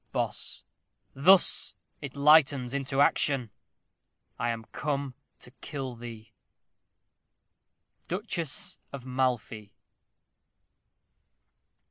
Bos. 0.11 0.63
Thus 1.13 1.75
it 2.01 2.15
lightens 2.15 2.73
into 2.73 3.01
action: 3.01 3.51
I 4.39 4.49
am 4.49 4.65
come 4.71 5.13
to 5.41 5.51
kill 5.61 5.95
thee. 5.95 6.33
_Duchess 8.09 8.77
of 8.91 9.05
Malfy. 9.05 9.75